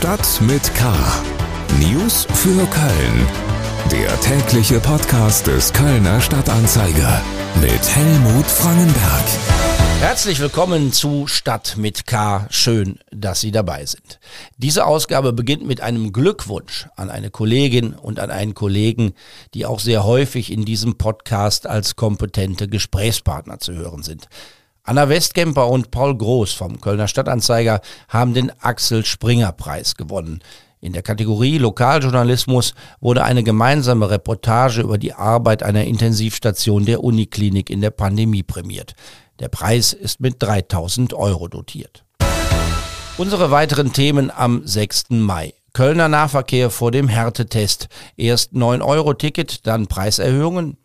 Stadt 0.00 0.40
mit 0.40 0.74
K. 0.74 0.94
News 1.78 2.26
für 2.32 2.66
Köln. 2.68 3.26
Der 3.92 4.18
tägliche 4.22 4.80
Podcast 4.80 5.46
des 5.46 5.70
Kölner 5.74 6.22
Stadtanzeiger 6.22 7.20
mit 7.60 7.86
Helmut 7.94 8.46
Frangenberg. 8.46 9.24
Herzlich 10.00 10.40
willkommen 10.40 10.94
zu 10.94 11.26
Stadt 11.26 11.76
mit 11.76 12.06
K. 12.06 12.46
Schön, 12.48 12.98
dass 13.10 13.42
Sie 13.42 13.50
dabei 13.50 13.84
sind. 13.84 14.20
Diese 14.56 14.86
Ausgabe 14.86 15.34
beginnt 15.34 15.66
mit 15.66 15.82
einem 15.82 16.14
Glückwunsch 16.14 16.88
an 16.96 17.10
eine 17.10 17.28
Kollegin 17.28 17.92
und 17.92 18.20
an 18.20 18.30
einen 18.30 18.54
Kollegen, 18.54 19.12
die 19.52 19.66
auch 19.66 19.80
sehr 19.80 20.04
häufig 20.04 20.50
in 20.50 20.64
diesem 20.64 20.96
Podcast 20.96 21.66
als 21.66 21.94
kompetente 21.94 22.68
Gesprächspartner 22.68 23.58
zu 23.58 23.74
hören 23.74 24.02
sind. 24.02 24.28
Anna 24.90 25.08
Westkemper 25.08 25.68
und 25.68 25.92
Paul 25.92 26.18
Groß 26.18 26.52
vom 26.52 26.80
Kölner 26.80 27.06
Stadtanzeiger 27.06 27.80
haben 28.08 28.34
den 28.34 28.50
Axel 28.60 29.04
Springer 29.04 29.52
Preis 29.52 29.94
gewonnen. 29.94 30.40
In 30.80 30.92
der 30.92 31.02
Kategorie 31.02 31.58
Lokaljournalismus 31.58 32.74
wurde 33.00 33.22
eine 33.22 33.44
gemeinsame 33.44 34.10
Reportage 34.10 34.80
über 34.80 34.98
die 34.98 35.12
Arbeit 35.12 35.62
einer 35.62 35.84
Intensivstation 35.84 36.86
der 36.86 37.04
Uniklinik 37.04 37.70
in 37.70 37.82
der 37.82 37.92
Pandemie 37.92 38.42
prämiert. 38.42 38.96
Der 39.38 39.46
Preis 39.46 39.92
ist 39.92 40.18
mit 40.18 40.42
3000 40.42 41.14
Euro 41.14 41.46
dotiert. 41.46 42.02
Unsere 43.16 43.52
weiteren 43.52 43.92
Themen 43.92 44.32
am 44.32 44.66
6. 44.66 45.10
Mai. 45.10 45.54
Kölner 45.72 46.08
Nahverkehr 46.08 46.68
vor 46.68 46.90
dem 46.90 47.06
Härtetest. 47.06 47.86
Erst 48.16 48.54
9-Euro-Ticket, 48.54 49.68
dann 49.68 49.86
Preiserhöhungen. 49.86 50.78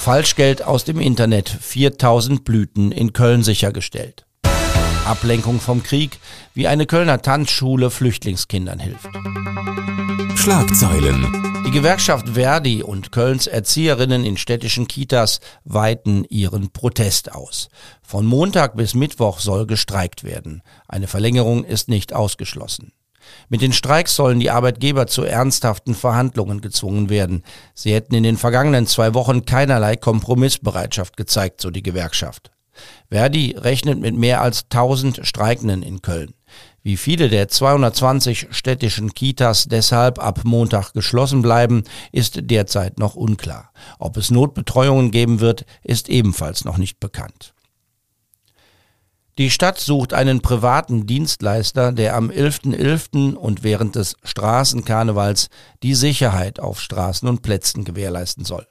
Falschgeld 0.00 0.62
aus 0.64 0.84
dem 0.84 0.98
Internet. 0.98 1.50
4000 1.50 2.42
Blüten 2.42 2.90
in 2.90 3.12
Köln 3.12 3.42
sichergestellt. 3.42 4.24
Ablenkung 5.04 5.60
vom 5.60 5.82
Krieg, 5.82 6.18
wie 6.54 6.66
eine 6.66 6.86
Kölner 6.86 7.20
Tanzschule 7.20 7.90
Flüchtlingskindern 7.90 8.78
hilft. 8.78 9.10
Schlagzeilen. 10.36 11.62
Die 11.66 11.70
Gewerkschaft 11.70 12.30
Verdi 12.30 12.82
und 12.82 13.12
Kölns 13.12 13.46
Erzieherinnen 13.46 14.24
in 14.24 14.38
städtischen 14.38 14.88
Kitas 14.88 15.40
weiten 15.64 16.24
ihren 16.30 16.70
Protest 16.72 17.32
aus. 17.32 17.68
Von 18.00 18.24
Montag 18.24 18.76
bis 18.76 18.94
Mittwoch 18.94 19.38
soll 19.38 19.66
gestreikt 19.66 20.24
werden. 20.24 20.62
Eine 20.88 21.08
Verlängerung 21.08 21.62
ist 21.62 21.90
nicht 21.90 22.14
ausgeschlossen. 22.14 22.94
Mit 23.48 23.62
den 23.62 23.72
Streiks 23.72 24.14
sollen 24.16 24.40
die 24.40 24.50
Arbeitgeber 24.50 25.06
zu 25.06 25.22
ernsthaften 25.24 25.94
Verhandlungen 25.94 26.60
gezwungen 26.60 27.10
werden. 27.10 27.42
Sie 27.74 27.92
hätten 27.92 28.14
in 28.14 28.22
den 28.22 28.36
vergangenen 28.36 28.86
zwei 28.86 29.14
Wochen 29.14 29.44
keinerlei 29.44 29.96
Kompromissbereitschaft 29.96 31.16
gezeigt, 31.16 31.60
so 31.60 31.70
die 31.70 31.82
Gewerkschaft. 31.82 32.50
Verdi 33.10 33.56
rechnet 33.58 33.98
mit 34.00 34.16
mehr 34.16 34.40
als 34.40 34.64
1000 34.64 35.20
Streikenden 35.22 35.82
in 35.82 36.02
Köln. 36.02 36.34
Wie 36.82 36.96
viele 36.96 37.28
der 37.28 37.48
220 37.48 38.48
städtischen 38.50 39.12
Kitas 39.12 39.66
deshalb 39.68 40.18
ab 40.18 40.40
Montag 40.44 40.92
geschlossen 40.92 41.42
bleiben, 41.42 41.84
ist 42.10 42.38
derzeit 42.44 42.98
noch 42.98 43.16
unklar. 43.16 43.70
Ob 43.98 44.16
es 44.16 44.30
Notbetreuungen 44.30 45.10
geben 45.10 45.40
wird, 45.40 45.66
ist 45.82 46.08
ebenfalls 46.08 46.64
noch 46.64 46.78
nicht 46.78 46.98
bekannt. 46.98 47.52
Die 49.38 49.50
Stadt 49.50 49.78
sucht 49.78 50.12
einen 50.12 50.42
privaten 50.42 51.06
Dienstleister, 51.06 51.92
der 51.92 52.16
am 52.16 52.30
11.11. 52.30 52.76
.11. 52.76 53.34
und 53.34 53.62
während 53.62 53.96
des 53.96 54.16
Straßenkarnevals 54.22 55.48
die 55.82 55.94
Sicherheit 55.94 56.60
auf 56.60 56.80
Straßen 56.80 57.28
und 57.28 57.42
Plätzen 57.42 57.84
gewährleisten 57.84 58.44
soll. 58.44 58.66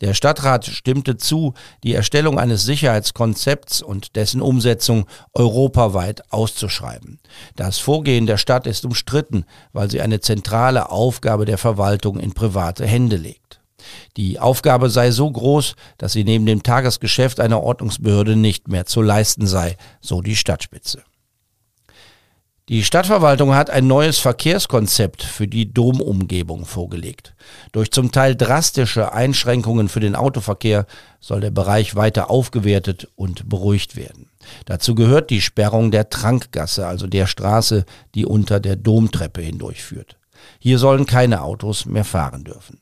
Der 0.00 0.14
Stadtrat 0.14 0.66
stimmte 0.66 1.16
zu, 1.16 1.54
die 1.84 1.94
Erstellung 1.94 2.38
eines 2.38 2.64
Sicherheitskonzepts 2.64 3.82
und 3.82 4.16
dessen 4.16 4.40
Umsetzung 4.40 5.06
europaweit 5.32 6.32
auszuschreiben. 6.32 7.20
Das 7.54 7.78
Vorgehen 7.78 8.26
der 8.26 8.36
Stadt 8.36 8.66
ist 8.66 8.84
umstritten, 8.84 9.44
weil 9.72 9.90
sie 9.90 10.00
eine 10.00 10.20
zentrale 10.20 10.90
Aufgabe 10.90 11.44
der 11.44 11.58
Verwaltung 11.58 12.18
in 12.18 12.32
private 12.32 12.86
Hände 12.86 13.16
legt. 13.16 13.39
Die 14.16 14.38
Aufgabe 14.38 14.90
sei 14.90 15.10
so 15.10 15.30
groß, 15.30 15.76
dass 15.98 16.12
sie 16.12 16.24
neben 16.24 16.46
dem 16.46 16.62
Tagesgeschäft 16.62 17.40
einer 17.40 17.62
Ordnungsbehörde 17.62 18.36
nicht 18.36 18.68
mehr 18.68 18.86
zu 18.86 19.02
leisten 19.02 19.46
sei, 19.46 19.76
so 20.00 20.20
die 20.20 20.36
Stadtspitze. 20.36 21.02
Die 22.70 22.84
Stadtverwaltung 22.84 23.52
hat 23.52 23.68
ein 23.68 23.88
neues 23.88 24.20
Verkehrskonzept 24.20 25.24
für 25.24 25.48
die 25.48 25.74
Domumgebung 25.74 26.66
vorgelegt. 26.66 27.34
Durch 27.72 27.90
zum 27.90 28.12
Teil 28.12 28.36
drastische 28.36 29.12
Einschränkungen 29.12 29.88
für 29.88 29.98
den 29.98 30.14
Autoverkehr 30.14 30.86
soll 31.18 31.40
der 31.40 31.50
Bereich 31.50 31.96
weiter 31.96 32.30
aufgewertet 32.30 33.08
und 33.16 33.48
beruhigt 33.48 33.96
werden. 33.96 34.28
Dazu 34.66 34.94
gehört 34.94 35.30
die 35.30 35.40
Sperrung 35.40 35.90
der 35.90 36.10
Trankgasse, 36.10 36.86
also 36.86 37.08
der 37.08 37.26
Straße, 37.26 37.84
die 38.14 38.24
unter 38.24 38.60
der 38.60 38.76
Domtreppe 38.76 39.40
hindurchführt. 39.40 40.16
Hier 40.60 40.78
sollen 40.78 41.06
keine 41.06 41.42
Autos 41.42 41.86
mehr 41.86 42.04
fahren 42.04 42.44
dürfen. 42.44 42.79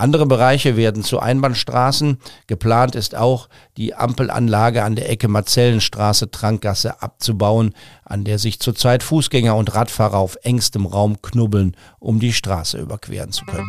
Andere 0.00 0.24
Bereiche 0.24 0.76
werden 0.78 1.04
zu 1.04 1.20
Einbahnstraßen. 1.20 2.16
Geplant 2.46 2.94
ist 2.94 3.14
auch, 3.14 3.50
die 3.76 3.94
Ampelanlage 3.94 4.82
an 4.82 4.96
der 4.96 5.10
Ecke 5.10 5.28
Marzellenstraße-Trankgasse 5.28 7.02
abzubauen, 7.02 7.74
an 8.02 8.24
der 8.24 8.38
sich 8.38 8.60
zurzeit 8.60 9.02
Fußgänger 9.02 9.54
und 9.54 9.74
Radfahrer 9.74 10.16
auf 10.16 10.38
engstem 10.42 10.86
Raum 10.86 11.20
knubbeln, 11.20 11.76
um 11.98 12.18
die 12.18 12.32
Straße 12.32 12.78
überqueren 12.78 13.30
zu 13.30 13.44
können. 13.44 13.68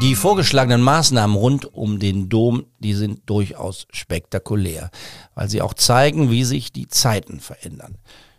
Die 0.00 0.16
vorgeschlagenen 0.16 0.82
Maßnahmen 0.82 1.36
rund 1.36 1.72
um 1.72 2.00
den 2.00 2.28
Dom, 2.28 2.66
die 2.80 2.94
sind 2.94 3.30
durchaus 3.30 3.86
spektakulär, 3.92 4.90
weil 5.36 5.48
sie 5.48 5.62
auch 5.62 5.74
zeigen, 5.74 6.32
wie 6.32 6.42
sich 6.42 6.72
die 6.72 6.88
Zeiten 6.88 7.38
verändern. 7.38 7.96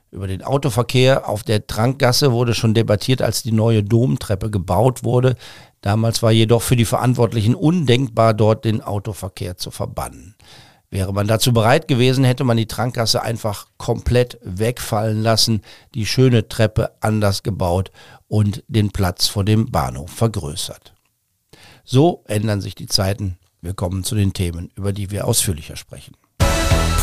Über 0.10 0.28
den 0.28 0.44
Autoverkehr 0.44 1.28
auf 1.28 1.44
der 1.44 1.68
Trankgasse 1.68 2.32
wurde 2.32 2.54
schon 2.54 2.74
debattiert, 2.74 3.22
als 3.22 3.44
die 3.44 3.52
neue 3.52 3.84
Domtreppe 3.84 4.50
gebaut 4.50 5.04
wurde. 5.04 5.36
Damals 5.82 6.24
war 6.24 6.32
jedoch 6.32 6.62
für 6.62 6.78
die 6.78 6.86
Verantwortlichen 6.86 7.56
undenkbar, 7.56 8.34
dort 8.34 8.64
den 8.66 8.82
Autoverkehr 8.82 9.58
zu 9.58 9.70
verbannen. 9.70 10.36
Wäre 10.90 11.14
man 11.14 11.28
dazu 11.28 11.52
bereit 11.52 11.90
gewesen, 11.90 12.24
hätte 12.24 12.46
man 12.46 12.56
die 12.56 12.68
Trankgasse 12.68 13.22
einfach 13.22 13.68
komplett 13.78 14.40
wegfallen 14.42 15.22
lassen, 15.22 15.62
die 15.94 16.06
schöne 16.06 16.48
Treppe 16.48 16.92
anders 17.02 17.44
gebaut 17.44 17.92
und 18.30 18.64
den 18.70 18.92
Platz 18.92 19.28
vor 19.28 19.44
dem 19.44 19.70
Bahnhof 19.70 20.12
vergrößert. 20.12 20.94
So 21.84 22.24
ändern 22.28 22.62
sich 22.62 22.76
die 22.76 22.88
Zeiten. 22.88 23.38
Wir 23.62 23.74
kommen 23.74 24.06
zu 24.06 24.16
den 24.16 24.32
Themen, 24.32 24.72
über 24.76 24.94
die 24.94 25.12
wir 25.12 25.28
ausführlicher 25.28 25.76
sprechen. 25.76 26.16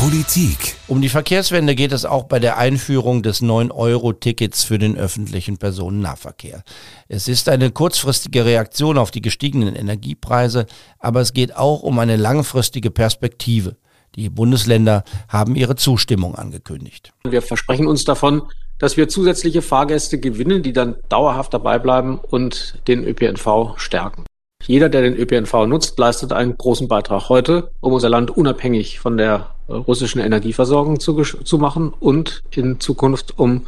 Politik. 0.05 0.75
Um 0.87 1.01
die 1.01 1.09
Verkehrswende 1.09 1.73
geht 1.73 1.91
es 1.91 2.05
auch 2.05 2.25
bei 2.25 2.37
der 2.37 2.57
Einführung 2.57 3.23
des 3.23 3.41
9-Euro-Tickets 3.41 4.63
für 4.63 4.77
den 4.77 4.99
öffentlichen 4.99 5.57
Personennahverkehr. 5.57 6.61
Es 7.07 7.27
ist 7.27 7.49
eine 7.49 7.71
kurzfristige 7.71 8.45
Reaktion 8.45 8.99
auf 8.99 9.09
die 9.09 9.21
gestiegenen 9.21 9.75
Energiepreise, 9.75 10.67
aber 10.99 11.21
es 11.21 11.33
geht 11.33 11.55
auch 11.55 11.81
um 11.81 11.97
eine 11.97 12.17
langfristige 12.17 12.91
Perspektive. 12.91 13.77
Die 14.13 14.29
Bundesländer 14.29 15.05
haben 15.27 15.55
ihre 15.55 15.75
Zustimmung 15.75 16.35
angekündigt. 16.35 17.11
Wir 17.27 17.41
versprechen 17.41 17.87
uns 17.87 18.03
davon, 18.03 18.43
dass 18.77 18.97
wir 18.97 19.09
zusätzliche 19.09 19.63
Fahrgäste 19.63 20.19
gewinnen, 20.19 20.61
die 20.61 20.73
dann 20.73 20.97
dauerhaft 21.09 21.51
dabei 21.51 21.79
bleiben 21.79 22.19
und 22.19 22.79
den 22.87 23.03
ÖPNV 23.03 23.73
stärken. 23.77 24.25
Jeder, 24.67 24.89
der 24.89 25.01
den 25.01 25.15
ÖPNV 25.15 25.65
nutzt, 25.65 25.97
leistet 25.97 26.31
einen 26.31 26.55
großen 26.55 26.87
Beitrag 26.87 27.29
heute, 27.29 27.71
um 27.79 27.91
unser 27.91 28.09
Land 28.09 28.29
unabhängig 28.29 28.99
von 28.99 29.17
der 29.17 29.54
russischen 29.67 30.19
Energieversorgung 30.19 30.99
zu, 30.99 31.21
zu 31.21 31.57
machen 31.57 31.93
und 31.99 32.43
in 32.51 32.79
Zukunft, 32.79 33.37
um 33.37 33.67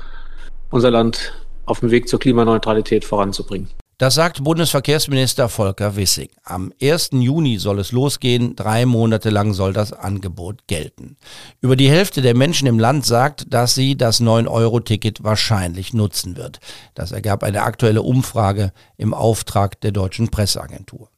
unser 0.69 0.91
Land 0.91 1.33
auf 1.65 1.79
dem 1.81 1.91
Weg 1.91 2.07
zur 2.07 2.19
Klimaneutralität 2.19 3.05
voranzubringen. 3.05 3.69
Das 3.99 4.13
sagt 4.13 4.43
Bundesverkehrsminister 4.43 5.49
Volker 5.49 5.95
Wissing. 5.95 6.29
Am 6.43 6.71
1. 6.79 7.09
Juni 7.13 7.57
soll 7.57 7.79
es 7.79 7.91
losgehen. 7.91 8.55
Drei 8.55 8.85
Monate 8.85 9.31
lang 9.31 9.53
soll 9.53 9.73
das 9.73 9.91
Angebot 9.91 10.67
gelten. 10.67 11.17
Über 11.61 11.75
die 11.75 11.89
Hälfte 11.89 12.21
der 12.21 12.35
Menschen 12.35 12.67
im 12.67 12.77
Land 12.77 13.07
sagt, 13.07 13.51
dass 13.51 13.73
sie 13.73 13.97
das 13.97 14.21
9-Euro-Ticket 14.21 15.23
wahrscheinlich 15.23 15.95
nutzen 15.95 16.37
wird. 16.37 16.59
Das 16.93 17.11
ergab 17.11 17.41
eine 17.41 17.63
aktuelle 17.63 18.03
Umfrage 18.03 18.71
im 18.97 19.15
Auftrag 19.15 19.81
der 19.81 19.93
deutschen 19.93 20.29
Presseagentur. 20.29 21.09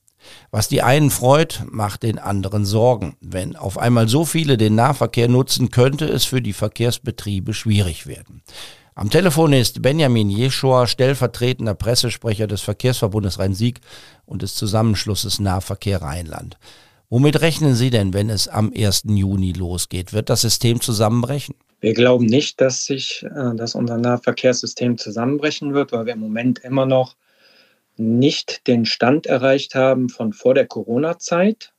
Was 0.52 0.68
die 0.68 0.82
einen 0.82 1.10
freut, 1.10 1.64
macht 1.70 2.04
den 2.04 2.20
anderen 2.20 2.66
Sorgen. 2.66 3.16
Wenn 3.22 3.56
auf 3.56 3.78
einmal 3.78 4.08
so 4.08 4.26
viele 4.26 4.58
den 4.58 4.76
Nahverkehr 4.76 5.28
nutzen, 5.28 5.70
könnte 5.70 6.06
es 6.06 6.26
für 6.26 6.42
die 6.42 6.54
Verkehrsbetriebe 6.54 7.54
schwierig 7.54 8.08
werden. 8.08 8.42
Am 8.96 9.10
Telefon 9.10 9.54
ist 9.54 9.82
Benjamin 9.82 10.30
Jeschua, 10.30 10.86
stellvertretender 10.86 11.74
Pressesprecher 11.74 12.48
des 12.48 12.62
Verkehrsverbundes 12.62 13.40
Rhein-Sieg 13.40 13.80
und 14.26 14.42
des 14.42 14.56
Zusammenschlusses 14.56 15.40
Nahverkehr 15.40 16.02
Rheinland. 16.02 16.58
Womit 17.10 17.42
rechnen 17.42 17.76
Sie 17.76 17.90
denn, 17.90 18.14
wenn 18.14 18.30
es 18.30 18.48
am 18.48 18.72
1. 18.76 19.04
Juni 19.08 19.54
losgeht? 19.54 20.14
Wird 20.14 20.30
das 20.30 20.42
System 20.42 20.82
zusammenbrechen? 20.82 21.56
Wir 21.82 21.94
glauben 21.94 22.26
nicht, 22.26 22.60
dass 22.62 22.86
sich 22.86 23.24
äh, 23.24 23.56
dass 23.56 23.74
unser 23.74 23.98
Nahverkehrssystem 23.98 24.98
zusammenbrechen 24.98 25.74
wird, 25.74 25.92
weil 25.92 26.06
wir 26.06 26.14
im 26.14 26.20
Moment 26.20 26.60
immer 26.60 26.86
noch 26.86 27.16
nicht 28.00 28.66
den 28.68 28.86
Stand 28.86 29.28
erreicht 29.28 29.76
haben 29.76 30.10
von 30.10 30.32
vor 30.34 30.54
der 30.54 30.66
Corona-Zeit, 30.66 31.74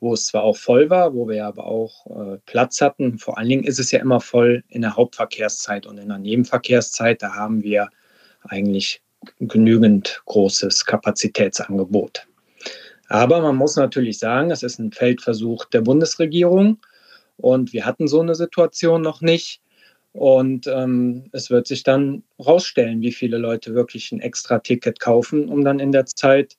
wo 0.00 0.12
es 0.12 0.26
zwar 0.26 0.42
auch 0.42 0.56
voll 0.56 0.90
war, 0.90 1.14
wo 1.14 1.28
wir 1.28 1.46
aber 1.46 1.66
auch 1.66 2.06
äh, 2.06 2.38
Platz 2.44 2.80
hatten. 2.80 3.18
Vor 3.18 3.38
allen 3.38 3.48
Dingen 3.48 3.64
ist 3.64 3.78
es 3.78 3.90
ja 3.90 4.00
immer 4.00 4.20
voll 4.20 4.62
in 4.68 4.82
der 4.82 4.96
Hauptverkehrszeit 4.96 5.86
und 5.86 5.98
in 5.98 6.08
der 6.08 6.18
Nebenverkehrszeit, 6.18 7.22
da 7.22 7.34
haben 7.34 7.62
wir 7.62 7.88
eigentlich 8.42 9.00
genügend 9.40 10.22
großes 10.26 10.84
Kapazitätsangebot. 10.84 12.26
Aber 13.08 13.40
man 13.40 13.56
muss 13.56 13.76
natürlich 13.76 14.18
sagen, 14.18 14.50
es 14.50 14.62
ist 14.62 14.78
ein 14.78 14.92
Feldversuch 14.92 15.64
der 15.66 15.80
Bundesregierung 15.80 16.78
und 17.36 17.72
wir 17.72 17.86
hatten 17.86 18.08
so 18.08 18.20
eine 18.20 18.34
Situation 18.34 19.00
noch 19.00 19.20
nicht. 19.20 19.60
Und 20.16 20.66
ähm, 20.66 21.24
es 21.32 21.50
wird 21.50 21.66
sich 21.66 21.82
dann 21.82 22.22
rausstellen, 22.44 23.02
wie 23.02 23.12
viele 23.12 23.36
Leute 23.36 23.74
wirklich 23.74 24.12
ein 24.12 24.20
extra 24.20 24.60
Ticket 24.60 24.98
kaufen, 24.98 25.48
um 25.48 25.62
dann 25.62 25.78
in 25.78 25.92
der 25.92 26.06
Zeit 26.06 26.56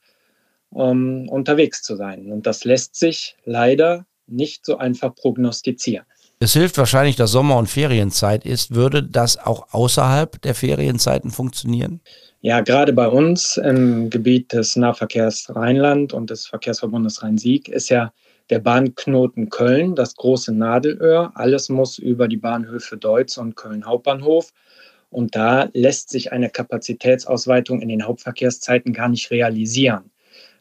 ähm, 0.75 1.27
unterwegs 1.29 1.81
zu 1.81 1.95
sein. 1.95 2.31
Und 2.31 2.45
das 2.45 2.65
lässt 2.65 2.95
sich 2.95 3.35
leider 3.45 4.05
nicht 4.27 4.63
so 4.63 4.77
einfach 4.77 5.15
prognostizieren. 5.15 6.05
Es 6.39 6.53
hilft 6.53 6.77
wahrscheinlich, 6.77 7.15
dass 7.15 7.31
Sommer- 7.31 7.57
und 7.57 7.67
Ferienzeit 7.67 8.45
ist. 8.45 8.75
Würde 8.75 9.01
das 9.01 9.37
auch 9.37 9.73
außerhalb 9.73 10.39
der 10.43 10.53
Ferienzeiten 10.53 11.31
funktionieren? 11.31 11.99
Ja, 12.41 12.61
gerade 12.61 12.93
bei 12.93 13.07
uns 13.07 13.57
im 13.57 14.11
Gebiet 14.11 14.53
des 14.53 14.75
Nahverkehrs 14.75 15.55
Rheinland 15.55 16.13
und 16.13 16.29
des 16.29 16.45
Verkehrsverbundes 16.45 17.23
Rhein-Sieg 17.23 17.69
ist 17.69 17.89
ja 17.89 18.13
der 18.49 18.59
Bahnknoten 18.59 19.49
Köln, 19.49 19.95
das 19.95 20.15
große 20.15 20.53
Nadelöhr. 20.53 21.31
Alles 21.35 21.69
muss 21.69 21.97
über 21.97 22.27
die 22.27 22.37
Bahnhöfe 22.37 22.97
Deutz 22.97 23.37
und 23.37 23.55
Köln 23.55 23.85
Hauptbahnhof. 23.85 24.53
Und 25.09 25.35
da 25.35 25.69
lässt 25.73 26.09
sich 26.09 26.31
eine 26.31 26.49
Kapazitätsausweitung 26.49 27.81
in 27.81 27.89
den 27.89 28.05
Hauptverkehrszeiten 28.05 28.93
gar 28.93 29.09
nicht 29.09 29.31
realisieren. 29.31 30.11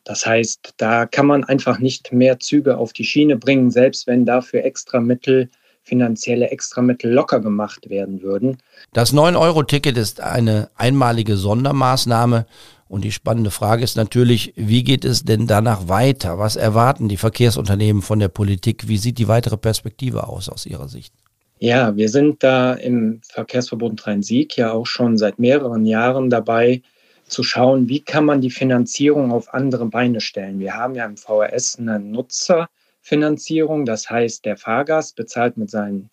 Das 0.05 0.25
heißt, 0.25 0.75
da 0.77 1.05
kann 1.05 1.27
man 1.27 1.43
einfach 1.43 1.81
nicht 1.81 2.13
mehr 2.13 2.39
Züge 2.39 2.79
auf 2.79 2.93
die 2.93 3.05
Schiene 3.05 3.37
bringen, 3.37 3.73
selbst 3.73 4.07
wenn 4.07 4.25
dafür 4.25 4.65
extra 4.65 5.01
Mittel, 5.01 5.51
finanzielle 5.83 6.51
Extramittel 6.51 7.13
locker 7.13 7.41
gemacht 7.41 7.89
werden 7.89 8.23
würden. 8.23 8.59
Das 8.93 9.13
9-Euro-Ticket 9.13 9.97
ist 9.97 10.21
eine 10.21 10.69
einmalige 10.75 11.37
Sondermaßnahme. 11.37 12.47
Und 12.89 13.03
die 13.03 13.13
spannende 13.13 13.51
Frage 13.51 13.83
ist 13.83 13.97
natürlich, 13.97 14.53
wie 14.57 14.85
geht 14.85 15.05
es 15.05 15.25
denn 15.25 15.47
danach 15.47 15.89
weiter? 15.89 16.39
Was 16.39 16.57
erwarten 16.57 17.09
die 17.09 17.17
Verkehrsunternehmen 17.17 18.03
von 18.03 18.21
der 18.21 18.29
Politik? 18.29 18.87
Wie 18.87 18.97
sieht 18.97 19.19
die 19.19 19.29
weitere 19.29 19.57
Perspektive 19.57 20.29
aus 20.29 20.49
aus 20.49 20.67
Ihrer 20.67 20.89
Sicht? 20.89 21.13
Ja, 21.59 21.97
wir 21.97 22.09
sind 22.09 22.43
da 22.43 22.75
im 22.75 23.21
Verkehrsverbund 23.25 24.07
Rhein-Sieg 24.07 24.57
ja 24.57 24.73
auch 24.73 24.87
schon 24.87 25.17
seit 25.17 25.39
mehreren 25.39 25.87
Jahren 25.87 26.31
dabei, 26.31 26.83
zu 27.29 27.43
schauen, 27.43 27.89
wie 27.89 28.01
kann 28.01 28.25
man 28.25 28.41
die 28.41 28.51
Finanzierung 28.51 29.33
auf 29.33 29.53
andere 29.53 29.87
Beine 29.87 30.21
stellen. 30.21 30.61
Wir 30.61 30.75
haben 30.75 30.95
ja 30.95 31.05
im 31.05 31.17
VRS 31.17 31.77
eine 31.79 31.99
Nutzerfinanzierung, 31.99 33.85
das 33.85 34.09
heißt, 34.09 34.45
der 34.45 34.57
Fahrgast 34.57 35.17
bezahlt 35.17 35.57
mit 35.57 35.71
seinen 35.71 36.11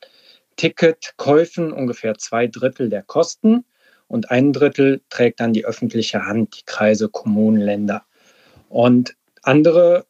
Ticketkäufen 0.56 1.72
ungefähr 1.72 2.18
zwei 2.18 2.48
Drittel 2.48 2.90
der 2.90 3.04
Kosten 3.04 3.66
und 4.14 4.30
ein 4.30 4.54
Drittel 4.54 5.02
trägt 5.10 5.40
dann 5.40 5.54
die 5.54 5.66
öffentliche 5.66 6.24
Hand, 6.24 6.56
die 6.60 6.66
Kreise, 6.68 7.10
Kommunen, 7.10 7.60
Länder. 7.60 8.04
Und 8.70 9.16
andere 9.42 10.06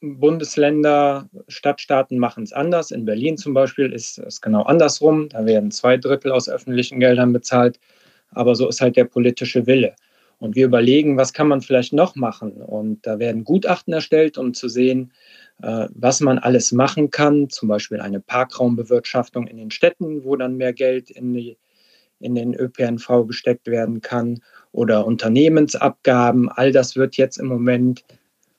Bundesländer, 0.00 1.28
Stadtstaaten 1.48 2.20
machen 2.20 2.44
es 2.44 2.52
anders. 2.52 2.92
In 2.92 3.04
Berlin 3.04 3.36
zum 3.36 3.54
Beispiel 3.54 3.92
ist 3.92 4.18
es 4.18 4.40
genau 4.40 4.62
andersrum. 4.62 5.28
Da 5.28 5.44
werden 5.44 5.72
zwei 5.72 5.96
Drittel 5.96 6.30
aus 6.30 6.48
öffentlichen 6.48 7.00
Geldern 7.00 7.32
bezahlt. 7.32 7.80
Aber 8.30 8.54
so 8.54 8.68
ist 8.68 8.80
halt 8.80 8.94
der 8.94 9.06
politische 9.06 9.66
Wille. 9.66 9.96
Und 10.38 10.54
wir 10.54 10.66
überlegen, 10.66 11.16
was 11.16 11.32
kann 11.32 11.48
man 11.48 11.60
vielleicht 11.60 11.92
noch 11.92 12.14
machen. 12.14 12.52
Und 12.62 13.04
da 13.08 13.18
werden 13.18 13.42
Gutachten 13.42 13.92
erstellt, 13.92 14.38
um 14.38 14.54
zu 14.54 14.68
sehen, 14.68 15.12
äh, 15.62 15.88
was 15.90 16.20
man 16.20 16.38
alles 16.38 16.70
machen 16.70 17.10
kann. 17.10 17.50
Zum 17.50 17.68
Beispiel 17.68 17.98
eine 17.98 18.20
Parkraumbewirtschaftung 18.20 19.48
in 19.48 19.56
den 19.56 19.72
Städten, 19.72 20.22
wo 20.22 20.36
dann 20.36 20.58
mehr 20.58 20.72
Geld 20.72 21.10
in, 21.10 21.34
die, 21.34 21.56
in 22.20 22.34
den 22.34 22.54
ÖPNV 22.54 23.26
gesteckt 23.26 23.66
werden 23.66 24.00
kann. 24.00 24.40
Oder 24.72 25.06
Unternehmensabgaben. 25.06 26.48
All 26.48 26.72
das 26.72 26.96
wird 26.96 27.16
jetzt 27.16 27.38
im 27.38 27.46
Moment 27.46 28.04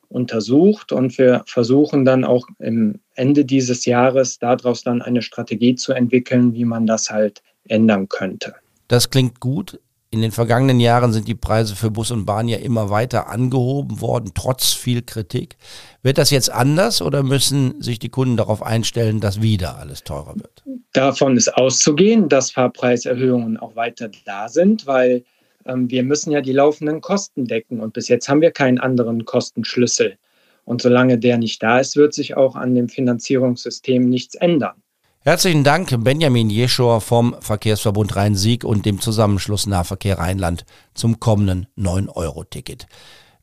untersucht 0.09 0.91
und 0.91 1.17
wir 1.17 1.43
versuchen 1.45 2.03
dann 2.03 2.23
auch 2.23 2.47
im 2.57 2.99
Ende 3.13 3.45
dieses 3.45 3.85
Jahres 3.85 4.39
daraus 4.39 4.83
dann 4.83 5.01
eine 5.01 5.21
Strategie 5.21 5.75
zu 5.75 5.93
entwickeln, 5.93 6.53
wie 6.53 6.65
man 6.65 6.87
das 6.87 7.11
halt 7.11 7.43
ändern 7.67 8.09
könnte. 8.09 8.55
Das 8.87 9.11
klingt 9.11 9.39
gut. 9.39 9.79
In 10.11 10.21
den 10.21 10.31
vergangenen 10.31 10.79
Jahren 10.79 11.13
sind 11.13 11.27
die 11.27 11.35
Preise 11.35 11.75
für 11.75 11.91
Bus 11.91 12.09
und 12.09 12.25
Bahn 12.25 12.47
ja 12.47 12.57
immer 12.57 12.89
weiter 12.89 13.29
angehoben 13.29 14.01
worden, 14.01 14.31
trotz 14.33 14.73
viel 14.73 15.03
Kritik. 15.03 15.55
Wird 16.01 16.17
das 16.17 16.31
jetzt 16.31 16.51
anders 16.51 17.03
oder 17.03 17.21
müssen 17.21 17.79
sich 17.79 17.99
die 17.99 18.09
Kunden 18.09 18.35
darauf 18.35 18.63
einstellen, 18.63 19.19
dass 19.19 19.43
wieder 19.43 19.77
alles 19.77 20.03
teurer 20.03 20.33
wird? 20.35 20.63
Davon 20.93 21.37
ist 21.37 21.49
auszugehen, 21.49 22.27
dass 22.27 22.49
Fahrpreiserhöhungen 22.49 23.57
auch 23.57 23.75
weiter 23.75 24.09
da 24.25 24.49
sind, 24.49 24.87
weil 24.87 25.23
ähm, 25.65 25.91
wir 25.91 26.01
müssen 26.01 26.31
ja 26.31 26.41
die 26.41 26.53
laufenden 26.53 27.01
Kosten 27.01 27.45
decken 27.45 27.79
und 27.79 27.93
bis 27.93 28.07
jetzt 28.07 28.27
haben 28.27 28.41
wir 28.41 28.51
keinen 28.51 28.79
anderen 28.79 29.25
Kostenschlüssel. 29.25 30.17
Und 30.65 30.81
solange 30.81 31.19
der 31.19 31.37
nicht 31.37 31.61
da 31.61 31.79
ist, 31.79 31.95
wird 31.95 32.15
sich 32.15 32.35
auch 32.35 32.55
an 32.55 32.73
dem 32.73 32.89
Finanzierungssystem 32.89 34.09
nichts 34.09 34.33
ändern. 34.33 34.81
Herzlichen 35.21 35.65
Dank, 35.65 35.93
Benjamin 36.01 36.49
Jeschor 36.49 37.01
vom 37.01 37.35
Verkehrsverbund 37.41 38.15
Rhein-Sieg 38.15 38.63
und 38.63 38.85
dem 38.85 39.01
Zusammenschluss 39.01 39.67
Nahverkehr 39.67 40.17
Rheinland 40.17 40.63
zum 40.93 41.19
kommenden 41.19 41.67
9-Euro-Ticket. 41.77 42.87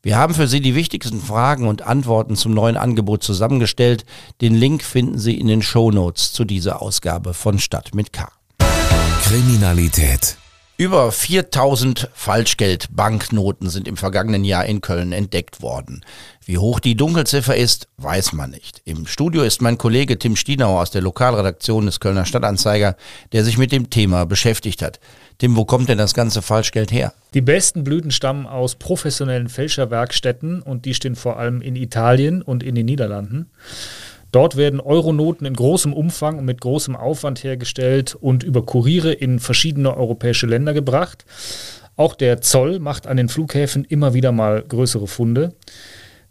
Wir 0.01 0.17
haben 0.17 0.33
für 0.33 0.47
Sie 0.47 0.59
die 0.59 0.73
wichtigsten 0.73 1.21
Fragen 1.21 1.67
und 1.67 1.83
Antworten 1.83 2.35
zum 2.35 2.55
neuen 2.55 2.77
Angebot 2.77 3.21
zusammengestellt. 3.21 4.05
Den 4.41 4.55
Link 4.55 4.81
finden 4.81 5.19
Sie 5.19 5.39
in 5.39 5.45
den 5.45 5.61
Show 5.61 5.91
Notes 5.91 6.33
zu 6.33 6.45
dieser 6.45 6.81
Ausgabe 6.81 7.35
von 7.35 7.59
Stadt 7.59 7.93
mit 7.93 8.11
K. 8.11 8.27
Kriminalität. 9.21 10.37
Über 10.79 11.11
4000 11.11 12.07
Falschgeld-Banknoten 12.13 13.67
sind 13.67 13.87
im 13.87 13.97
vergangenen 13.97 14.43
Jahr 14.43 14.67
in 14.67 14.79
Köln 14.79 15.11
entdeckt 15.11 15.63
worden. 15.63 16.05
Wie 16.45 16.59
hoch 16.59 16.79
die 16.79 16.95
Dunkelziffer 16.95 17.55
ist, 17.55 17.87
weiß 17.97 18.33
man 18.33 18.51
nicht. 18.51 18.83
Im 18.85 19.07
Studio 19.07 19.41
ist 19.41 19.59
mein 19.59 19.79
Kollege 19.79 20.19
Tim 20.19 20.35
Stienauer 20.35 20.79
aus 20.83 20.91
der 20.91 21.01
Lokalredaktion 21.01 21.87
des 21.87 21.99
Kölner 21.99 22.25
Stadtanzeiger, 22.25 22.95
der 23.31 23.43
sich 23.43 23.57
mit 23.57 23.71
dem 23.71 23.89
Thema 23.89 24.27
beschäftigt 24.27 24.83
hat. 24.83 24.99
Tim, 25.39 25.55
wo 25.55 25.65
kommt 25.65 25.89
denn 25.89 25.97
das 25.97 26.13
ganze 26.13 26.43
Falschgeld 26.43 26.91
her? 26.91 27.11
Die 27.33 27.41
besten 27.41 27.83
Blüten 27.83 28.11
stammen 28.11 28.45
aus 28.45 28.75
professionellen 28.75 29.49
Fälscherwerkstätten 29.49 30.61
und 30.61 30.85
die 30.85 30.93
stehen 30.93 31.15
vor 31.15 31.39
allem 31.39 31.59
in 31.61 31.75
Italien 31.75 32.43
und 32.43 32.61
in 32.61 32.75
den 32.75 32.85
Niederlanden. 32.85 33.49
Dort 34.31 34.57
werden 34.57 34.79
Euronoten 34.79 35.45
in 35.45 35.53
großem 35.53 35.93
Umfang 35.93 36.39
und 36.39 36.45
mit 36.45 36.61
großem 36.61 36.95
Aufwand 36.95 37.43
hergestellt 37.43 38.15
und 38.15 38.43
über 38.43 38.65
Kuriere 38.65 39.13
in 39.13 39.39
verschiedene 39.39 39.95
europäische 39.95 40.47
Länder 40.47 40.73
gebracht. 40.73 41.25
Auch 41.95 42.13
der 42.13 42.41
Zoll 42.41 42.79
macht 42.79 43.07
an 43.07 43.17
den 43.17 43.29
Flughäfen 43.29 43.85
immer 43.85 44.13
wieder 44.13 44.31
mal 44.31 44.63
größere 44.67 45.07
Funde. 45.07 45.53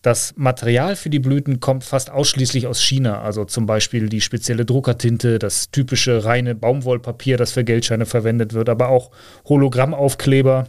Das 0.03 0.35
Material 0.37 0.95
für 0.95 1.11
die 1.11 1.19
Blüten 1.19 1.59
kommt 1.59 1.83
fast 1.83 2.11
ausschließlich 2.11 2.69
aus 2.69 2.81
China, 2.81 3.23
also 3.23 3.45
zum 3.45 3.67
Beispiel 3.67 4.09
die 4.09 4.21
spezielle 4.21 4.65
Druckertinte, 4.65 5.41
das 5.41 5.73
typische 5.73 6.25
reine 6.25 6.55
Baumwollpapier, 6.55 7.37
das 7.37 7.51
für 7.51 7.65
Geldscheine 7.65 8.07
verwendet 8.07 8.53
wird, 8.53 8.69
aber 8.69 8.89
auch 8.89 9.11
Hologrammaufkleber 9.49 10.69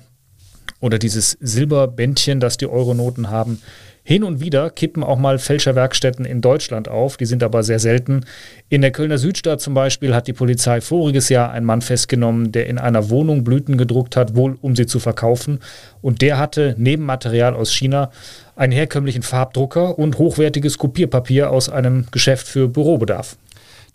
oder 0.79 0.99
dieses 0.99 1.37
Silberbändchen, 1.39 2.39
das 2.39 2.57
die 2.57 2.67
Euronoten 2.67 3.29
haben. 3.29 3.61
Hin 4.03 4.23
und 4.23 4.39
wieder 4.39 4.69
kippen 4.69 5.03
auch 5.03 5.17
mal 5.17 5.37
Fälscherwerkstätten 5.37 6.23
in 6.23 6.39
Deutschland 6.39 6.87
auf, 6.87 7.17
die 7.17 7.25
sind 7.25 7.43
aber 7.43 7.61
sehr 7.63 7.79
selten. 7.79 8.23
In 8.69 8.79
der 8.79 8.91
Kölner 8.91 9.17
Südstadt 9.17 9.59
zum 9.59 9.73
Beispiel 9.73 10.15
hat 10.15 10.27
die 10.27 10.33
Polizei 10.33 10.79
voriges 10.79 11.27
Jahr 11.27 11.51
einen 11.51 11.65
Mann 11.65 11.81
festgenommen, 11.81 12.53
der 12.53 12.67
in 12.67 12.77
einer 12.77 13.09
Wohnung 13.09 13.43
Blüten 13.43 13.77
gedruckt 13.77 14.15
hat, 14.15 14.37
wohl 14.37 14.57
um 14.61 14.77
sie 14.77 14.85
zu 14.85 14.99
verkaufen. 14.99 15.59
Und 16.01 16.21
der 16.21 16.37
hatte 16.37 16.73
neben 16.77 17.03
Material 17.03 17.53
aus 17.53 17.73
China 17.73 18.09
einen 18.55 18.71
herkömmlichen 18.71 19.23
Farbdrucker 19.23 19.99
und 19.99 20.17
hochwertiges 20.17 20.77
Kopierpapier 20.77 21.51
aus 21.51 21.67
einem 21.67 22.05
Geschäft 22.09 22.47
für 22.47 22.69
Bürobedarf. 22.69 23.35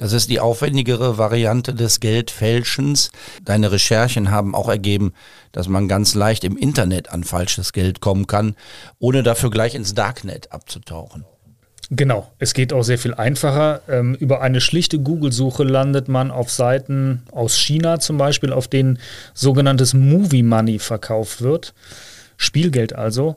Das 0.02 0.12
ist 0.12 0.30
die 0.30 0.40
aufwendigere 0.40 1.16
Variante 1.16 1.74
des 1.74 2.00
Geldfälschens. 2.00 3.12
Deine 3.44 3.70
Recherchen 3.70 4.32
haben 4.32 4.52
auch 4.52 4.68
ergeben, 4.68 5.12
dass 5.52 5.68
man 5.68 5.86
ganz 5.86 6.16
leicht 6.16 6.42
im 6.42 6.56
Internet 6.56 7.12
an 7.12 7.22
falsches 7.22 7.72
Geld 7.72 8.00
kommen 8.00 8.26
kann, 8.26 8.56
ohne 8.98 9.22
dafür 9.22 9.50
gleich 9.50 9.76
ins 9.76 9.94
Darknet 9.94 10.50
abzutauchen. 10.50 11.24
Genau, 11.88 12.32
es 12.40 12.52
geht 12.52 12.72
auch 12.72 12.82
sehr 12.82 12.98
viel 12.98 13.14
einfacher. 13.14 13.82
Ähm, 13.88 14.16
über 14.16 14.40
eine 14.40 14.60
schlichte 14.60 14.98
Google-Suche 14.98 15.62
landet 15.62 16.08
man 16.08 16.32
auf 16.32 16.50
Seiten 16.50 17.22
aus 17.30 17.56
China 17.56 18.00
zum 18.00 18.18
Beispiel, 18.18 18.52
auf 18.52 18.66
denen 18.66 18.98
sogenanntes 19.34 19.94
Movie 19.94 20.42
Money 20.42 20.80
verkauft 20.80 21.42
wird. 21.42 21.74
Spielgeld 22.36 22.92
also. 22.92 23.36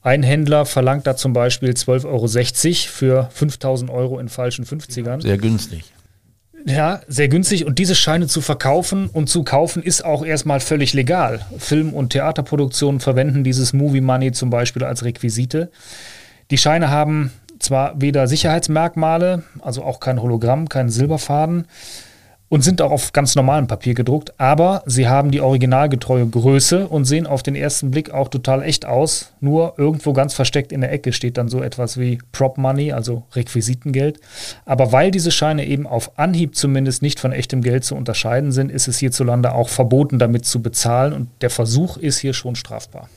Ein 0.00 0.22
Händler 0.22 0.64
verlangt 0.64 1.06
da 1.06 1.14
zum 1.14 1.34
Beispiel 1.34 1.72
12,60 1.72 2.06
Euro 2.06 2.90
für 2.90 3.28
5000 3.34 3.90
Euro 3.90 4.18
in 4.18 4.30
falschen 4.30 4.64
50ern. 4.64 5.20
Sehr 5.20 5.36
günstig. 5.36 5.92
Ja, 6.68 7.00
sehr 7.06 7.28
günstig. 7.28 7.64
Und 7.64 7.78
diese 7.78 7.94
Scheine 7.94 8.26
zu 8.26 8.40
verkaufen 8.40 9.08
und 9.12 9.28
zu 9.28 9.44
kaufen 9.44 9.84
ist 9.84 10.04
auch 10.04 10.26
erstmal 10.26 10.58
völlig 10.58 10.94
legal. 10.94 11.46
Film- 11.58 11.94
und 11.94 12.10
Theaterproduktionen 12.10 12.98
verwenden 12.98 13.44
dieses 13.44 13.72
Movie 13.72 14.00
Money 14.00 14.32
zum 14.32 14.50
Beispiel 14.50 14.82
als 14.82 15.04
Requisite. 15.04 15.70
Die 16.50 16.58
Scheine 16.58 16.90
haben 16.90 17.32
zwar 17.60 18.00
weder 18.00 18.26
Sicherheitsmerkmale, 18.26 19.44
also 19.60 19.84
auch 19.84 20.00
kein 20.00 20.20
Hologramm, 20.20 20.68
kein 20.68 20.88
Silberfaden, 20.88 21.66
und 22.48 22.62
sind 22.62 22.80
auch 22.80 22.92
auf 22.92 23.12
ganz 23.12 23.34
normalem 23.34 23.66
Papier 23.66 23.94
gedruckt, 23.94 24.38
aber 24.38 24.82
sie 24.86 25.08
haben 25.08 25.30
die 25.30 25.40
originalgetreue 25.40 26.26
Größe 26.26 26.86
und 26.86 27.04
sehen 27.04 27.26
auf 27.26 27.42
den 27.42 27.56
ersten 27.56 27.90
Blick 27.90 28.10
auch 28.10 28.28
total 28.28 28.62
echt 28.62 28.86
aus. 28.86 29.32
Nur 29.40 29.74
irgendwo 29.78 30.12
ganz 30.12 30.34
versteckt 30.34 30.72
in 30.72 30.80
der 30.80 30.92
Ecke 30.92 31.12
steht 31.12 31.38
dann 31.38 31.48
so 31.48 31.62
etwas 31.62 31.98
wie 31.98 32.18
Prop 32.32 32.56
Money, 32.58 32.92
also 32.92 33.24
Requisitengeld. 33.34 34.20
Aber 34.64 34.92
weil 34.92 35.10
diese 35.10 35.30
Scheine 35.30 35.66
eben 35.66 35.86
auf 35.86 36.18
Anhieb 36.18 36.54
zumindest 36.54 37.02
nicht 37.02 37.18
von 37.18 37.32
echtem 37.32 37.62
Geld 37.62 37.84
zu 37.84 37.96
unterscheiden 37.96 38.52
sind, 38.52 38.70
ist 38.70 38.86
es 38.86 38.98
hierzulande 38.98 39.52
auch 39.52 39.68
verboten, 39.68 40.18
damit 40.18 40.46
zu 40.46 40.62
bezahlen 40.62 41.12
und 41.12 41.28
der 41.40 41.50
Versuch 41.50 41.96
ist 41.96 42.18
hier 42.18 42.32
schon 42.32 42.54
strafbar. 42.54 43.08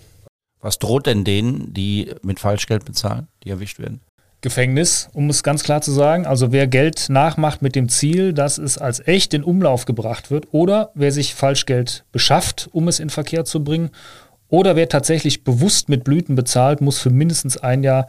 Was 0.62 0.80
droht 0.80 1.06
denn 1.06 1.24
denen, 1.24 1.74
die 1.74 2.14
mit 2.22 2.40
Falschgeld 2.40 2.84
bezahlen, 2.84 3.28
die 3.44 3.50
erwischt 3.50 3.80
werden? 3.80 4.02
Gefängnis, 4.42 5.10
um 5.14 5.30
es 5.30 5.44
ganz 5.44 5.64
klar 5.64 5.82
zu 5.82 5.92
sagen. 5.92 6.26
Also 6.26 6.52
wer 6.52 6.68
Geld 6.68 7.08
nachmacht 7.10 7.62
mit 7.62 7.76
dem 7.76 7.90
Ziel, 7.90 8.34
dass 8.34 8.58
es 8.58 8.78
als 8.78 9.06
echt 9.06 9.34
in 9.34 9.44
Umlauf 9.44 9.86
gebracht 9.86 10.32
wird, 10.32 10.48
oder 10.52 10.92
wer 10.94 11.12
sich 11.12 11.36
Falschgeld 11.36 12.06
beschafft, 12.12 12.70
um 12.72 12.88
es 12.88 13.00
in 13.00 13.10
Verkehr 13.10 13.46
zu 13.46 13.64
bringen, 13.64 13.90
oder 14.50 14.76
wer 14.76 14.90
tatsächlich 14.90 15.44
bewusst 15.44 15.90
mit 15.90 16.04
Blüten 16.04 16.36
bezahlt, 16.36 16.82
muss 16.82 17.00
für 17.00 17.12
mindestens 17.12 17.58
ein 17.58 17.84
Jahr 17.84 18.08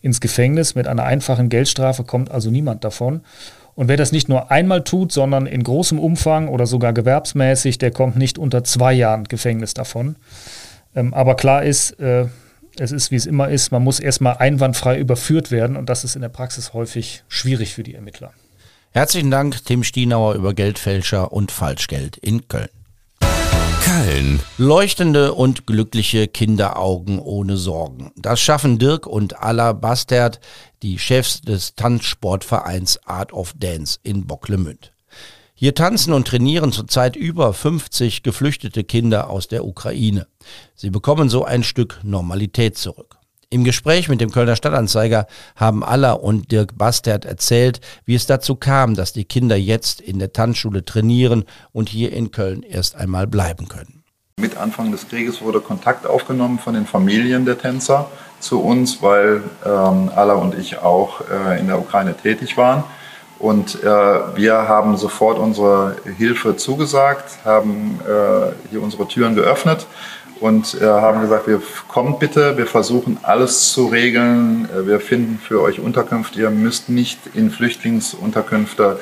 ins 0.00 0.20
Gefängnis. 0.20 0.74
Mit 0.74 0.86
einer 0.86 1.04
einfachen 1.04 1.50
Geldstrafe 1.50 2.04
kommt 2.04 2.30
also 2.30 2.50
niemand 2.50 2.82
davon. 2.82 3.20
Und 3.74 3.88
wer 3.88 3.96
das 3.96 4.12
nicht 4.12 4.28
nur 4.28 4.50
einmal 4.50 4.84
tut, 4.84 5.12
sondern 5.12 5.46
in 5.46 5.62
großem 5.62 5.98
Umfang 5.98 6.48
oder 6.48 6.66
sogar 6.66 6.92
gewerbsmäßig, 6.92 7.78
der 7.78 7.90
kommt 7.90 8.16
nicht 8.16 8.38
unter 8.38 8.64
zwei 8.64 8.92
Jahren 8.92 9.24
Gefängnis 9.24 9.74
davon. 9.74 10.16
Ähm, 10.94 11.12
aber 11.14 11.36
klar 11.36 11.62
ist, 11.62 11.98
äh, 12.00 12.26
es 12.78 12.92
ist, 12.92 13.10
wie 13.10 13.16
es 13.16 13.26
immer 13.26 13.48
ist, 13.48 13.70
man 13.72 13.82
muss 13.82 14.00
erstmal 14.00 14.36
einwandfrei 14.38 14.98
überführt 14.98 15.50
werden 15.50 15.76
und 15.76 15.88
das 15.88 16.04
ist 16.04 16.16
in 16.16 16.22
der 16.22 16.28
Praxis 16.28 16.72
häufig 16.72 17.24
schwierig 17.28 17.74
für 17.74 17.82
die 17.82 17.94
Ermittler. 17.94 18.32
Herzlichen 18.90 19.30
Dank, 19.30 19.64
Tim 19.64 19.84
Stienauer 19.84 20.34
über 20.34 20.54
Geldfälscher 20.54 21.32
und 21.32 21.50
Falschgeld 21.50 22.16
in 22.18 22.48
Köln. 22.48 22.68
Köln. 23.82 24.40
Leuchtende 24.58 25.34
und 25.34 25.66
glückliche 25.66 26.28
Kinderaugen 26.28 27.18
ohne 27.18 27.56
Sorgen. 27.56 28.12
Das 28.16 28.40
schaffen 28.40 28.78
Dirk 28.78 29.06
und 29.06 29.42
Alla 29.42 29.72
Bastert, 29.72 30.40
die 30.82 30.98
Chefs 30.98 31.40
des 31.40 31.74
Tanzsportvereins 31.74 33.00
Art 33.06 33.32
of 33.32 33.54
Dance 33.56 33.98
in 34.02 34.26
Bocklemünd. 34.26 34.92
Hier 35.62 35.76
tanzen 35.76 36.12
und 36.12 36.26
trainieren 36.26 36.72
zurzeit 36.72 37.14
über 37.14 37.54
50 37.54 38.24
geflüchtete 38.24 38.82
Kinder 38.82 39.30
aus 39.30 39.46
der 39.46 39.64
Ukraine. 39.64 40.26
Sie 40.74 40.90
bekommen 40.90 41.28
so 41.28 41.44
ein 41.44 41.62
Stück 41.62 42.00
Normalität 42.02 42.76
zurück. 42.76 43.18
Im 43.48 43.62
Gespräch 43.62 44.08
mit 44.08 44.20
dem 44.20 44.32
Kölner 44.32 44.56
Stadtanzeiger 44.56 45.28
haben 45.54 45.84
Alla 45.84 46.14
und 46.14 46.50
Dirk 46.50 46.76
Bastert 46.76 47.24
erzählt, 47.24 47.80
wie 48.04 48.16
es 48.16 48.26
dazu 48.26 48.56
kam, 48.56 48.96
dass 48.96 49.12
die 49.12 49.24
Kinder 49.24 49.54
jetzt 49.54 50.00
in 50.00 50.18
der 50.18 50.32
Tanzschule 50.32 50.84
trainieren 50.84 51.44
und 51.70 51.88
hier 51.88 52.12
in 52.12 52.32
Köln 52.32 52.64
erst 52.64 52.96
einmal 52.96 53.28
bleiben 53.28 53.68
können. 53.68 54.02
Mit 54.40 54.56
Anfang 54.56 54.90
des 54.90 55.06
Krieges 55.08 55.42
wurde 55.42 55.60
Kontakt 55.60 56.08
aufgenommen 56.08 56.58
von 56.58 56.74
den 56.74 56.86
Familien 56.86 57.44
der 57.44 57.56
Tänzer 57.56 58.10
zu 58.40 58.60
uns, 58.60 59.00
weil 59.00 59.44
ähm, 59.64 60.10
Alla 60.12 60.34
und 60.34 60.58
ich 60.58 60.78
auch 60.78 61.20
äh, 61.30 61.60
in 61.60 61.68
der 61.68 61.78
Ukraine 61.78 62.16
tätig 62.16 62.56
waren. 62.56 62.82
Und 63.42 63.82
äh, 63.82 63.86
wir 63.86 64.54
haben 64.68 64.96
sofort 64.96 65.36
unsere 65.36 65.96
Hilfe 66.16 66.56
zugesagt, 66.56 67.44
haben 67.44 67.98
äh, 68.06 68.52
hier 68.70 68.80
unsere 68.80 69.08
Türen 69.08 69.34
geöffnet 69.34 69.88
und 70.38 70.80
äh, 70.80 70.86
haben 70.86 71.20
gesagt, 71.22 71.48
wir 71.48 71.60
kommt 71.88 72.20
bitte, 72.20 72.56
wir 72.56 72.66
versuchen 72.66 73.18
alles 73.22 73.72
zu 73.72 73.86
regeln, 73.86 74.68
äh, 74.70 74.86
wir 74.86 75.00
finden 75.00 75.40
für 75.40 75.60
euch 75.60 75.80
Unterkünfte, 75.80 76.40
ihr 76.40 76.50
müsst 76.50 76.88
nicht 76.88 77.18
in 77.34 77.50
Flüchtlingsunterkünfte, 77.50 79.00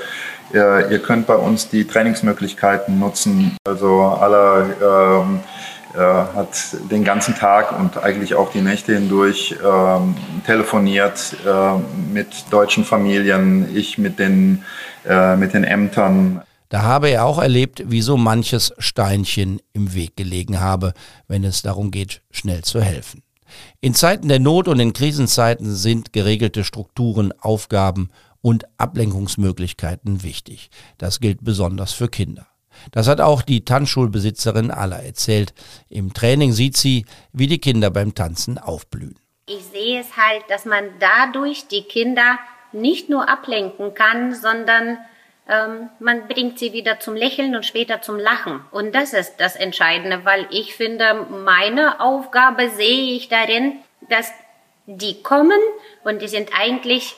ihr 0.52 0.98
könnt 0.98 1.28
bei 1.28 1.36
uns 1.36 1.68
die 1.68 1.86
Trainingsmöglichkeiten 1.86 2.98
nutzen. 2.98 3.56
Also 3.64 4.00
aller 4.00 4.64
ähm, 4.82 5.36
äh, 5.36 5.59
hat 5.98 6.76
den 6.90 7.04
ganzen 7.04 7.34
Tag 7.34 7.78
und 7.78 7.98
eigentlich 7.98 8.34
auch 8.34 8.52
die 8.52 8.60
Nächte 8.60 8.94
hindurch 8.94 9.56
ähm, 9.64 10.14
telefoniert 10.46 11.36
äh, 11.46 11.78
mit 12.12 12.28
deutschen 12.50 12.84
Familien, 12.84 13.74
ich 13.74 13.98
mit 13.98 14.18
den, 14.18 14.64
äh, 15.06 15.36
mit 15.36 15.54
den 15.54 15.64
Ämtern. 15.64 16.42
Da 16.68 16.82
habe 16.82 17.10
er 17.10 17.24
auch 17.24 17.38
erlebt, 17.38 17.82
wie 17.86 18.02
so 18.02 18.16
manches 18.16 18.72
Steinchen 18.78 19.60
im 19.72 19.92
Weg 19.94 20.16
gelegen 20.16 20.60
habe, 20.60 20.94
wenn 21.26 21.42
es 21.42 21.62
darum 21.62 21.90
geht, 21.90 22.22
schnell 22.30 22.62
zu 22.62 22.80
helfen. 22.80 23.22
In 23.80 23.94
Zeiten 23.94 24.28
der 24.28 24.38
Not 24.38 24.68
und 24.68 24.78
in 24.78 24.92
Krisenzeiten 24.92 25.74
sind 25.74 26.12
geregelte 26.12 26.62
Strukturen, 26.62 27.32
Aufgaben 27.40 28.10
und 28.40 28.64
Ablenkungsmöglichkeiten 28.78 30.22
wichtig. 30.22 30.70
Das 30.98 31.20
gilt 31.20 31.42
besonders 31.42 31.92
für 31.92 32.08
Kinder. 32.08 32.46
Das 32.92 33.08
hat 33.08 33.20
auch 33.20 33.42
die 33.42 33.64
Tanzschulbesitzerin 33.64 34.70
Alla 34.70 34.98
erzählt. 34.98 35.52
Im 35.88 36.12
Training 36.12 36.52
sieht 36.52 36.76
sie, 36.76 37.06
wie 37.32 37.46
die 37.46 37.60
Kinder 37.60 37.90
beim 37.90 38.14
Tanzen 38.14 38.58
aufblühen. 38.58 39.18
Ich 39.46 39.64
sehe 39.64 40.00
es 40.00 40.16
halt, 40.16 40.44
dass 40.48 40.64
man 40.64 40.84
dadurch 41.00 41.66
die 41.68 41.82
Kinder 41.82 42.38
nicht 42.72 43.08
nur 43.08 43.28
ablenken 43.28 43.94
kann, 43.94 44.34
sondern 44.34 44.98
ähm, 45.48 45.90
man 45.98 46.28
bringt 46.28 46.58
sie 46.58 46.72
wieder 46.72 47.00
zum 47.00 47.16
Lächeln 47.16 47.56
und 47.56 47.66
später 47.66 48.00
zum 48.00 48.18
Lachen. 48.18 48.60
Und 48.70 48.94
das 48.94 49.12
ist 49.12 49.34
das 49.38 49.56
Entscheidende, 49.56 50.24
weil 50.24 50.46
ich 50.50 50.74
finde, 50.74 51.26
meine 51.44 52.00
Aufgabe 52.00 52.70
sehe 52.70 53.16
ich 53.16 53.28
darin, 53.28 53.74
dass 54.08 54.30
die 54.86 55.22
kommen 55.22 55.58
und 56.04 56.22
die 56.22 56.28
sind 56.28 56.50
eigentlich 56.56 57.16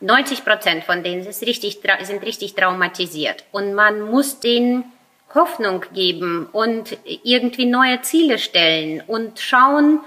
90 0.00 0.44
Prozent 0.44 0.84
von 0.84 1.02
denen 1.02 1.22
sind 1.22 1.46
richtig, 1.46 1.80
sind 2.02 2.22
richtig 2.22 2.54
traumatisiert. 2.54 3.44
Und 3.52 3.74
man 3.74 4.00
muss 4.02 4.40
denen 4.40 4.84
Hoffnung 5.34 5.84
geben 5.94 6.46
und 6.52 6.98
irgendwie 7.04 7.66
neue 7.66 8.00
Ziele 8.02 8.38
stellen 8.38 9.02
und 9.06 9.38
schauen 9.38 10.00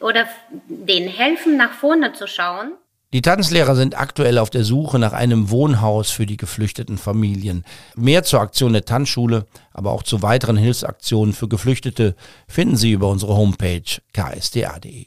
oder 0.00 0.26
denen 0.68 1.08
helfen, 1.08 1.56
nach 1.56 1.72
vorne 1.72 2.12
zu 2.12 2.26
schauen. 2.26 2.72
Die 3.14 3.22
Tanzlehrer 3.22 3.74
sind 3.74 3.98
aktuell 3.98 4.36
auf 4.36 4.50
der 4.50 4.64
Suche 4.64 4.98
nach 4.98 5.14
einem 5.14 5.48
Wohnhaus 5.48 6.10
für 6.10 6.26
die 6.26 6.36
geflüchteten 6.36 6.98
Familien. 6.98 7.64
Mehr 7.96 8.22
zur 8.22 8.42
Aktion 8.42 8.74
der 8.74 8.84
Tanzschule, 8.84 9.46
aber 9.72 9.92
auch 9.92 10.02
zu 10.02 10.20
weiteren 10.20 10.58
Hilfsaktionen 10.58 11.32
für 11.32 11.48
Geflüchtete 11.48 12.14
finden 12.46 12.76
Sie 12.76 12.92
über 12.92 13.08
unsere 13.08 13.34
Homepage 13.34 14.02
ksda.de. 14.12 15.06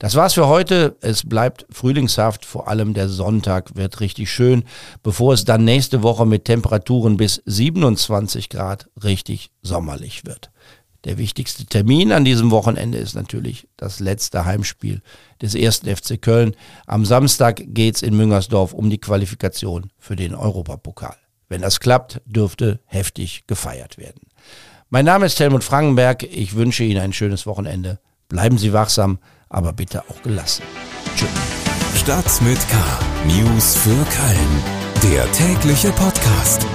Das 0.00 0.14
war's 0.14 0.32
für 0.32 0.48
heute. 0.48 0.96
Es 1.02 1.28
bleibt 1.28 1.66
frühlingshaft, 1.70 2.46
vor 2.46 2.68
allem 2.68 2.94
der 2.94 3.10
Sonntag 3.10 3.76
wird 3.76 4.00
richtig 4.00 4.30
schön, 4.30 4.64
bevor 5.02 5.34
es 5.34 5.44
dann 5.44 5.62
nächste 5.62 6.02
Woche 6.02 6.24
mit 6.24 6.46
Temperaturen 6.46 7.18
bis 7.18 7.42
27 7.44 8.48
Grad 8.48 8.88
richtig 9.04 9.50
sommerlich 9.60 10.24
wird. 10.24 10.50
Der 11.04 11.18
wichtigste 11.18 11.66
Termin 11.66 12.12
an 12.12 12.24
diesem 12.24 12.50
Wochenende 12.50 12.96
ist 12.96 13.14
natürlich 13.14 13.68
das 13.76 14.00
letzte 14.00 14.46
Heimspiel 14.46 15.02
des 15.42 15.54
ersten 15.54 15.94
FC 15.94 16.20
Köln. 16.20 16.56
Am 16.86 17.04
Samstag 17.04 17.60
geht's 17.66 18.00
in 18.00 18.16
Müngersdorf 18.16 18.72
um 18.72 18.88
die 18.88 19.02
Qualifikation 19.02 19.90
für 19.98 20.16
den 20.16 20.34
Europapokal. 20.34 21.16
Wenn 21.50 21.60
das 21.60 21.78
klappt, 21.78 22.22
dürfte 22.24 22.80
heftig 22.86 23.46
gefeiert 23.46 23.98
werden. 23.98 24.22
Mein 24.88 25.04
Name 25.04 25.26
ist 25.26 25.38
Helmut 25.38 25.62
Frankenberg. 25.62 26.22
Ich 26.22 26.54
wünsche 26.54 26.84
Ihnen 26.84 27.02
ein 27.02 27.12
schönes 27.12 27.44
Wochenende. 27.44 28.00
Bleiben 28.30 28.56
Sie 28.56 28.72
wachsam 28.72 29.18
aber 29.50 29.72
bitte 29.72 30.02
auch 30.08 30.22
gelassen. 30.22 30.62
Tschüss. 31.16 31.28
Stadt 31.96 32.40
mit 32.42 32.58
K. 32.68 32.76
News 33.26 33.74
für 33.74 33.90
Köln. 33.90 34.62
Der 35.02 35.30
tägliche 35.32 35.90
Podcast. 35.92 36.66